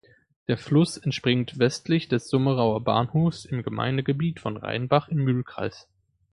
[0.47, 5.87] Der Fluss entspringt westlich des Summerauer Bahnhofs im Gemeindegebiet von Rainbach im Mühlkreis.